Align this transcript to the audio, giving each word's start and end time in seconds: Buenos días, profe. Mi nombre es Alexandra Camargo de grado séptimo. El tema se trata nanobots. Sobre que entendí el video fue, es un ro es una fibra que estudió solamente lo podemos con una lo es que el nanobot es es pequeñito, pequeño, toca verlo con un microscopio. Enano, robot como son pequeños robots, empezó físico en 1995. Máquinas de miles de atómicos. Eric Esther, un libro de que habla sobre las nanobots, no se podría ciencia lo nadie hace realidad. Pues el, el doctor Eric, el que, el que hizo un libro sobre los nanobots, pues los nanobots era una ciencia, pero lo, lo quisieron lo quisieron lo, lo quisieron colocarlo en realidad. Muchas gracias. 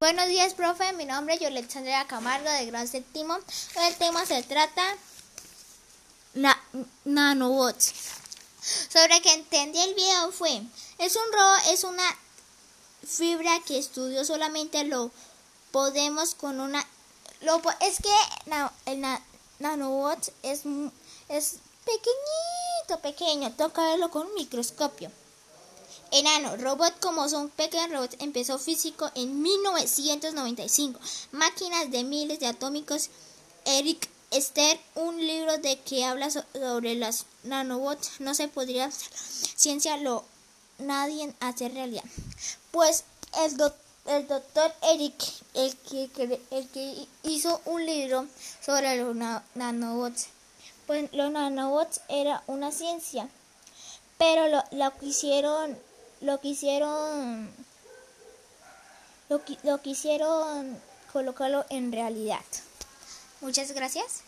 Buenos 0.00 0.28
días, 0.28 0.54
profe. 0.54 0.92
Mi 0.92 1.06
nombre 1.06 1.34
es 1.34 1.42
Alexandra 1.42 2.06
Camargo 2.06 2.48
de 2.48 2.66
grado 2.66 2.86
séptimo. 2.86 3.36
El 3.84 3.96
tema 3.96 4.24
se 4.24 4.44
trata 4.44 4.96
nanobots. 7.04 7.94
Sobre 8.62 9.20
que 9.22 9.32
entendí 9.32 9.80
el 9.80 9.96
video 9.96 10.30
fue, 10.30 10.62
es 10.98 11.16
un 11.16 11.32
ro 11.32 11.56
es 11.72 11.82
una 11.82 12.04
fibra 13.04 13.58
que 13.66 13.76
estudió 13.76 14.24
solamente 14.24 14.84
lo 14.84 15.10
podemos 15.72 16.36
con 16.36 16.60
una 16.60 16.86
lo 17.40 17.60
es 17.80 17.96
que 18.00 18.62
el 18.86 19.04
nanobot 19.58 20.32
es 20.44 20.62
es 21.28 21.56
pequeñito, 21.84 23.02
pequeño, 23.02 23.52
toca 23.56 23.82
verlo 23.82 24.12
con 24.12 24.28
un 24.28 24.34
microscopio. 24.34 25.10
Enano, 26.10 26.56
robot 26.56 26.98
como 27.00 27.28
son 27.28 27.50
pequeños 27.50 27.90
robots, 27.90 28.16
empezó 28.18 28.58
físico 28.58 29.10
en 29.14 29.42
1995. 29.42 30.98
Máquinas 31.32 31.90
de 31.90 32.02
miles 32.04 32.40
de 32.40 32.46
atómicos. 32.46 33.10
Eric 33.66 34.08
Esther, 34.30 34.80
un 34.94 35.18
libro 35.18 35.58
de 35.58 35.78
que 35.80 36.06
habla 36.06 36.30
sobre 36.30 36.94
las 36.94 37.26
nanobots, 37.44 38.20
no 38.20 38.34
se 38.34 38.48
podría 38.48 38.90
ciencia 38.90 39.98
lo 39.98 40.24
nadie 40.78 41.34
hace 41.40 41.68
realidad. 41.68 42.04
Pues 42.70 43.04
el, 43.44 43.60
el 44.06 44.28
doctor 44.28 44.72
Eric, 44.82 45.14
el 45.54 45.76
que, 45.76 46.40
el 46.50 46.68
que 46.68 47.06
hizo 47.24 47.60
un 47.66 47.84
libro 47.84 48.26
sobre 48.64 48.96
los 48.96 49.14
nanobots, 49.54 50.28
pues 50.86 51.12
los 51.12 51.30
nanobots 51.30 52.00
era 52.08 52.42
una 52.46 52.72
ciencia, 52.72 53.28
pero 54.16 54.48
lo, 54.48 54.64
lo 54.72 54.98
quisieron 54.98 55.78
lo 56.20 56.40
quisieron 56.40 57.50
lo, 59.28 59.42
lo 59.62 59.82
quisieron 59.82 60.78
colocarlo 61.12 61.64
en 61.70 61.92
realidad. 61.92 62.44
Muchas 63.40 63.72
gracias. 63.72 64.16